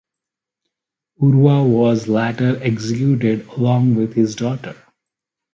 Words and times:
Urwa 1.21 1.63
was 1.63 2.07
later 2.07 2.57
executed 2.63 3.45
along 3.49 3.93
with 3.93 4.15
his 4.15 4.33
daughter. 4.35 4.75